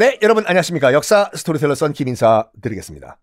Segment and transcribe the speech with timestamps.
[0.00, 0.94] 네, 여러분 안녕하십니까.
[0.94, 3.18] 역사 스토리텔러 선 김인사 드리겠습니다.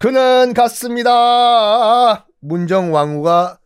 [0.00, 2.26] 그는 갔습니다.
[2.40, 3.60] 문정왕후가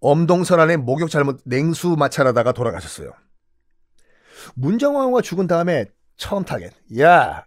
[0.00, 3.14] 엄동설안에 목욕 잘못 냉수 마찰하다가 돌아가셨어요.
[4.56, 5.86] 문정왕후가 죽은 다음에
[6.18, 6.70] 처음 타겟.
[7.00, 7.46] 야,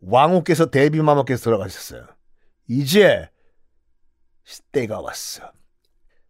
[0.00, 2.04] 왕후께서 대비마마께서 돌아가셨어요.
[2.66, 3.30] 이제
[4.72, 5.52] 때가 왔어.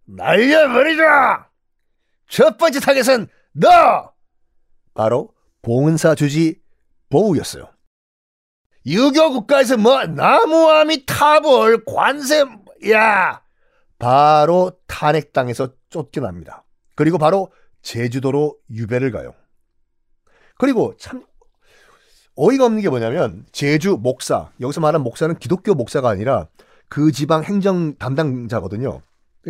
[0.05, 1.49] 날려버리자!
[2.29, 4.13] 첫 번째 타겟은 너!
[4.93, 5.35] 바로
[5.67, 6.61] 봉은사 주지
[7.11, 7.69] 보우였어요.
[8.87, 12.45] 유교 국가에서 뭐 나무아미타불 관세
[12.93, 13.43] 야
[13.99, 16.65] 바로 탄핵당해서 쫓겨납니다.
[16.95, 17.51] 그리고 바로
[17.83, 19.35] 제주도로 유배를 가요.
[20.57, 21.25] 그리고 참
[22.37, 26.47] 어이가 없는 게 뭐냐면 제주 목사 여기서 말하는 목사는 기독교 목사가 아니라
[26.89, 29.03] 그 지방 행정 담당자거든요.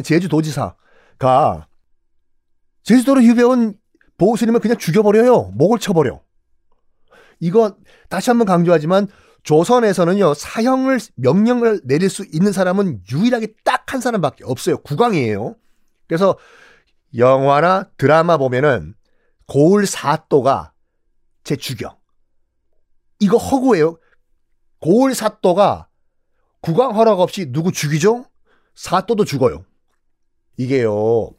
[0.03, 1.69] 제주도지사가
[2.85, 3.75] 제주도로 유배 온
[4.19, 5.53] 보호스님을 그냥 죽여버려요.
[5.55, 6.21] 목을 쳐버려.
[7.41, 7.77] 이거
[8.09, 9.09] 다시 한번 강조하지만
[9.43, 14.79] 조선에서는요 사형을 명령을 내릴 수 있는 사람은 유일하게 딱 한 사람밖에 없어요.
[14.79, 15.57] 국왕이에요.
[16.07, 16.37] 그래서
[17.17, 18.95] 영화나 드라마 보면은
[19.47, 20.73] 고을 사또가
[21.45, 21.97] 제 죽여.
[23.21, 23.99] 이거 허구예요.
[24.81, 25.89] 고을 사또가
[26.61, 28.27] 국왕 허락 없이 누구 죽이죠?
[28.75, 29.65] 사또도 죽어요.
[30.57, 31.31] 이게요.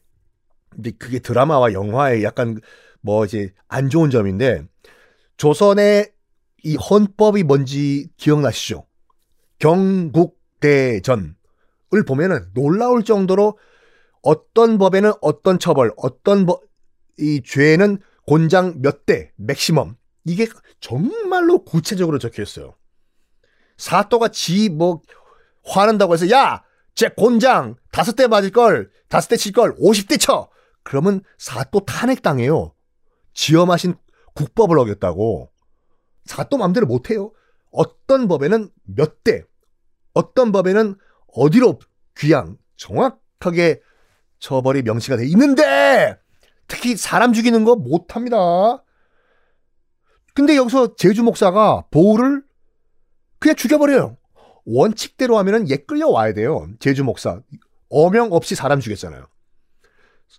[0.78, 2.62] 근데 그게 드라마와 영화의 약간
[3.02, 4.64] 뭐 이제 안 좋은 점인데
[5.38, 6.14] 조선의
[6.64, 8.86] 이 헌법이 뭔지 기억나시죠?
[9.60, 11.34] 경국대전을
[12.08, 13.58] 보면은 놀라울 정도로
[14.22, 16.62] 어떤 법에는 어떤 처벌, 어떤 법,
[17.18, 19.96] 이 죄는 곤장 몇 대, 맥시멈.
[20.26, 20.48] 이게
[20.80, 22.76] 정말로 구체적으로 적혀 있어요.
[23.78, 25.02] 사또가 지 뭐
[25.64, 30.18] 화낸다고 해서 야, 제 곤장 다섯 대 맞을 걸, 다섯 대 칠 걸, 오십 대
[30.18, 30.50] 쳐.
[30.88, 32.74] 그러면 사또 탄핵당해요.
[33.34, 33.96] 지엄하신
[34.36, 35.52] 국법을 어겼다고.
[36.24, 37.34] 사또 맘대로 못해요.
[37.72, 39.44] 어떤 법에는 몇 대,
[40.14, 40.96] 어떤 법에는
[41.36, 41.80] 어디로
[42.18, 43.82] 귀양 정확하게
[44.40, 46.18] 처벌이 명시가 돼 있는데
[46.70, 48.38] 특히 사람 죽이는 거 못합니다.
[50.34, 52.46] 근데 여기서 제주 목사가 보우를
[53.40, 54.16] 그냥 죽여버려요.
[54.66, 56.70] 원칙대로 하면은 얘 끌려와야 돼요.
[56.80, 57.42] 제주 목사.
[57.90, 59.28] 어명 없이 사람 죽였잖아요.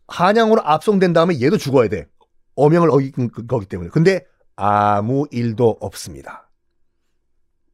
[0.06, 2.06] 한양으로 압송된 다음에 얘도 죽어야 돼.
[2.56, 3.90] 어명을 어긴 거기 때문에.
[3.90, 4.24] 근데
[4.56, 6.50] 아무 일도 없습니다.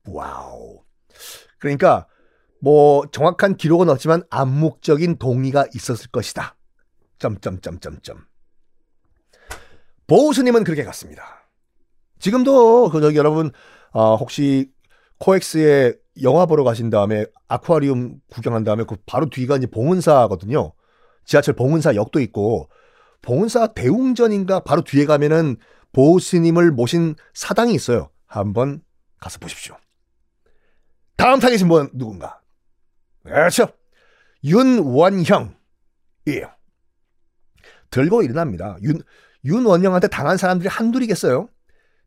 [0.06, 0.82] wow.
[1.58, 2.06] 그러니까
[2.60, 6.56] 뭐 정확한 기록은 없지만 암묵적인 동의가 있었을 것이다.
[7.19, 8.19] 점점점점점.
[10.06, 11.48] 보우스님은 그렇게 갔습니다.
[12.19, 13.50] 지금도 그 저기 여러분
[13.92, 14.70] 어, 혹시
[15.19, 20.72] 코엑스에 영화 보러 가신 다음에 아쿠아리움 구경한 다음에 그 바로 뒤가 이제 봉은사거든요.
[21.24, 22.68] 지하철 봉은사 역도 있고
[23.22, 25.56] 봉은사 대웅전인가 바로 뒤에 가면은
[25.92, 28.10] 보스님을 모신 사당이 있어요.
[28.26, 28.82] 한번
[29.20, 29.76] 가서 보십시오.
[31.16, 32.40] 다음 타겟이 뭐 누군가?
[33.22, 33.68] 그렇죠.
[34.44, 35.54] 윤원형이에요.
[37.90, 38.76] 들고 일어납니다.
[38.82, 39.00] 윤,
[39.44, 41.48] 윤원형한테 당한 사람들이 한둘이겠어요?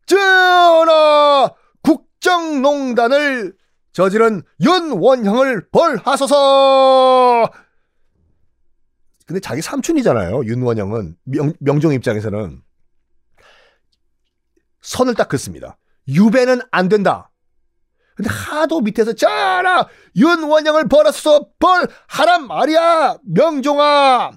[0.06, 1.50] 전하!
[1.82, 3.56] 국정농단을
[3.92, 7.50] 저지른 윤원형을 벌하소서!
[9.28, 10.46] 근데 자기 삼촌이잖아요.
[10.46, 11.16] 윤원형은.
[11.24, 12.62] 명, 명종 입장에서는.
[14.80, 15.76] 선을 딱 긋습니다.
[16.08, 17.30] 유배는 안 된다.
[18.16, 19.86] 근데 하도 밑에서 자라!
[20.16, 23.18] 윤원형을 벌어서 벌하란 말이야!
[23.22, 24.32] 명종아!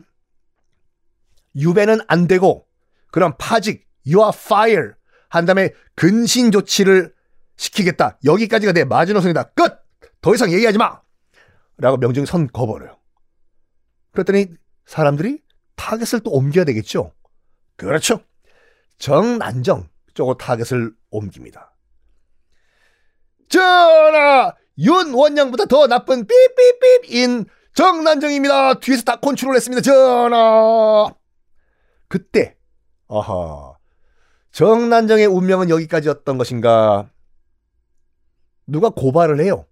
[1.55, 2.67] 유배는 안 되고
[3.11, 4.91] 그럼 파직 you are fire
[5.29, 7.13] 한 다음에 근신 조치를
[7.55, 8.19] 시키겠다.
[8.25, 9.43] 여기까지가 내 마지노선이다.
[9.51, 9.73] 끝!
[10.19, 10.99] 더 이상 얘기하지 마!
[11.77, 12.97] 라고 명종이 선 그어버려요.
[14.11, 14.47] 그랬더니
[14.91, 15.41] 사람들이
[15.77, 17.13] 타겟을 또 옮겨야 되겠죠
[17.77, 18.21] 그렇죠
[18.97, 21.73] 정난정 쪽으로 타겟을 옮깁니다.
[23.49, 24.53] 전하!
[24.77, 28.75] 윤원형보다 더 나쁜 삐삐삐인 정난정입니다.
[28.75, 29.81] 뒤에서 다 컨트롤했습니다.
[29.81, 31.13] 전하!
[32.07, 32.57] 그때
[33.07, 33.73] 아하
[34.51, 37.09] 정난정의 운명은 여기까지였던 것인가?
[38.67, 39.65] 누가 고발을 해요.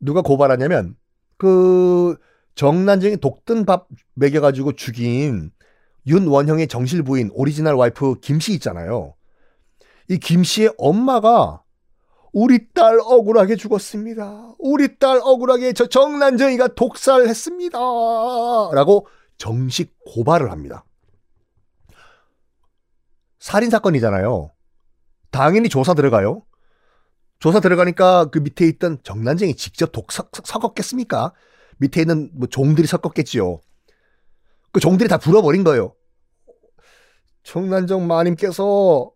[0.00, 0.96] 누가 고발하냐면
[1.38, 2.16] 그
[2.56, 5.52] 정난정이 독든 밥 먹여가지고 죽인
[6.06, 9.14] 윤원형의 정실 부인 오리지널 와이프 김씨 있잖아요.
[10.08, 11.62] 이 김 씨의 엄마가
[12.32, 14.54] 우리 딸 억울하게 죽었습니다.
[14.58, 17.78] 우리 딸 억울하게 저 정난정이가 독살했습니다.
[17.78, 19.06] 라고
[19.38, 20.84] 정식 고발을 합니다.
[23.38, 24.50] 살인 사건이잖아요.
[25.30, 26.42] 당연히 조사 들어가요.
[27.38, 31.32] 조사 들어가니까 그 밑에 있던 정난정이 직접 독 섞었겠습니까?
[31.78, 33.60] 밑에 있는 뭐 종들이 섞었겠지요.
[34.72, 35.94] 그 종들이 다 불어버린 거예요.
[37.42, 39.12] 정난정 마님께서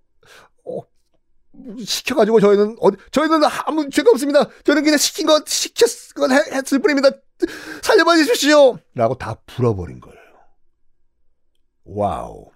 [1.85, 4.49] 시켜가지고 저희는 어, 저희는 아무 죄가 없습니다.
[4.65, 7.11] 저는 그냥 시킨 것 시켰 건 했을 뿐입니다.
[7.83, 8.79] 살려봐 주십시오.
[8.95, 10.19] 라고 다 불어버린 거예요.
[11.85, 12.51] wow.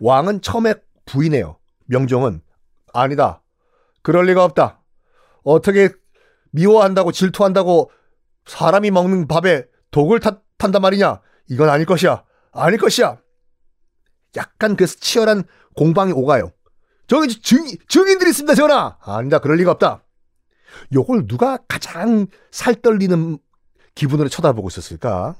[0.00, 0.74] 왕은 처음에
[1.04, 1.58] 부인해요.
[1.86, 2.40] 명종은
[2.92, 3.42] 아니다.
[4.02, 4.82] 그럴 리가 없다.
[5.42, 5.90] 어떻게
[6.50, 7.90] 미워한다고 질투한다고
[8.46, 11.20] 사람이 먹는 밥에 독을 타, 탄단 말이냐?
[11.48, 12.24] 이건 아닐 것이야.
[12.52, 13.20] 아닐 것이야.
[14.36, 15.44] 약간 그 치열한
[15.74, 16.52] 공방이 오가요.
[17.06, 18.96] 저기 증, 증인들이 있습니다, 전하!
[19.00, 20.04] 아니다, 그럴 리가 없다.
[20.92, 23.38] 요걸 누가 가장 살떨리는
[23.94, 25.36] 기분으로 쳐다보고 있었을까?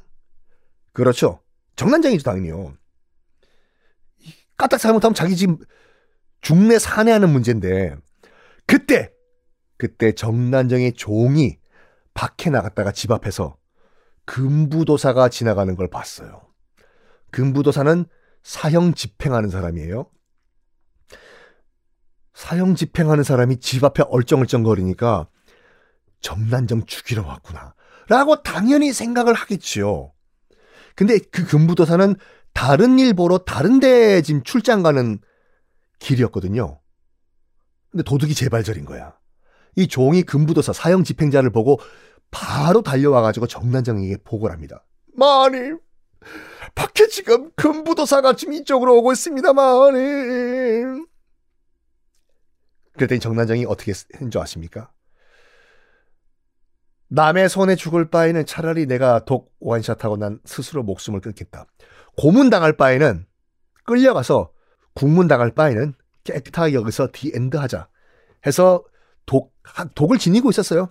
[0.93, 1.41] 그렇죠.
[1.75, 2.75] 정난장이죠, 당연히요.
[4.57, 5.59] 까딱 잘못하면 자기 지금
[6.41, 7.97] 중내 산해하는 문제인데,
[8.67, 9.13] 그때,
[9.77, 11.59] 그때 정난정의 종이
[12.17, 13.57] 밖에 나갔다가 집 앞에서
[14.25, 16.41] 금부도사가 지나가는 걸 봤어요.
[17.31, 18.07] 금부도사는
[18.43, 20.11] 사형 집행하는 사람이에요.
[22.35, 25.29] 사형 집행하는 사람이 집 앞에 얼쩡얼쩡거리니까
[26.21, 27.75] 정난정 죽이러 왔구나.
[28.09, 30.13] 라고 당연히 생각을 하겠지요.
[30.95, 32.15] 근데 그 금부도사는
[32.55, 35.19] 다른 일 보러 다른 데 지금 출장 가는
[35.99, 36.81] 길이었거든요.
[37.91, 39.17] 근데 도둑이 재발절인 거야.
[39.77, 41.79] 이 종이 금부도사 사형 집행자를 보고
[42.31, 44.85] 바로 달려와가지고 정난정에게 보고를 합니다.
[45.15, 45.79] 마님,
[46.75, 51.07] 밖에 지금 금부도사가 지금 이쪽으로 오고 있습니다, 마님.
[52.95, 54.91] 그랬더니 정난정이 어떻게 했는 줄 아십니까?
[57.09, 61.67] 남의 손에 죽을 바에는 차라리 내가 독 원샷하고 난 스스로 목숨을 끊겠다.
[62.17, 63.27] 고문당할 바에는
[63.85, 64.51] 끌려가서
[64.95, 65.95] 국문당할 바에는
[66.25, 67.89] 깨끗하게 여기서 the end 하자.
[68.47, 68.85] 해서
[69.27, 69.55] 독,
[69.95, 70.91] 독을 지니고 있었어요.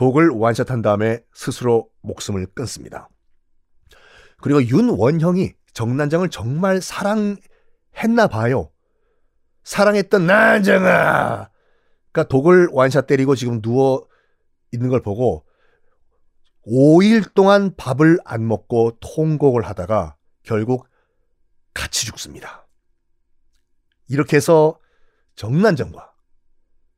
[0.00, 3.10] 독을 원샷한 다음에 스스로 목숨을 끊습니다.
[4.38, 8.72] 그리고 윤원형이 정난정을 정말 사랑했나 봐요.
[9.62, 11.50] 사랑했던 난정아!
[12.12, 14.08] 그러니까 독을 완샷 때리고 지금 누워
[14.72, 15.44] 있는 걸 보고
[16.66, 20.88] 5일 동안 밥을 안 먹고 통곡을 하다가 결국
[21.74, 22.66] 같이 죽습니다.
[24.08, 24.78] 이렇게 해서
[25.34, 26.10] 정난정과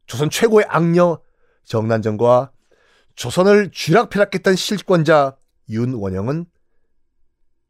[0.06, 1.20] 조선 최고의 악녀
[1.64, 2.52] 정난정과
[3.14, 5.36] 조선을 쥐락펴락했던 실권자
[5.68, 6.46] 윤원영은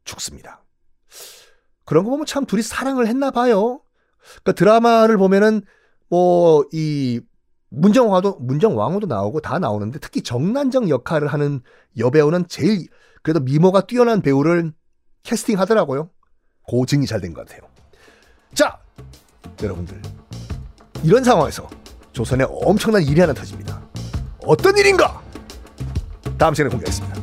[0.03, 0.63] 죽습니다.
[1.85, 3.81] 그런 거 보면 참 둘이 사랑을 했나 봐요.
[4.43, 5.61] 그러니까 드라마를 보면은
[6.09, 7.21] 뭐 이
[7.75, 11.61] 문정왕도 문정왕후도 나오고 다 나오는데 특히 정난정 역할을 하는
[11.97, 12.87] 여배우는 제일
[13.23, 14.73] 그래도 미모가 뛰어난 배우를
[15.23, 16.11] 캐스팅하더라고요.
[16.67, 17.67] 고증이 잘 된 것 같아요.
[18.53, 18.79] 자,
[19.61, 19.99] 여러분들
[21.03, 21.67] 이런 상황에서
[22.11, 23.81] 조선에 엄청난 일이 하나 터집니다.
[24.45, 25.22] 어떤 일인가?
[26.37, 27.22] 다음 시간에 공개하겠습니다.